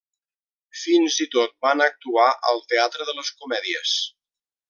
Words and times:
Fins 0.83 1.17
i 1.25 1.27
tot 1.35 1.53
van 1.67 1.85
actuar 1.87 2.25
al 2.53 2.63
Teatre 2.73 3.09
de 3.11 3.17
les 3.21 3.31
Comèdies. 3.43 3.97